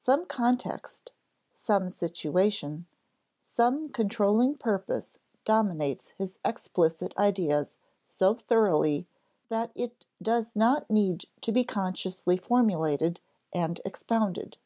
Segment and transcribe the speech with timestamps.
[0.00, 1.12] Some context,
[1.52, 2.86] some situation,
[3.40, 7.76] some controlling purpose dominates his explicit ideas
[8.06, 9.06] so thoroughly
[9.50, 13.20] that it does not need to be consciously formulated
[13.52, 14.56] and expounded.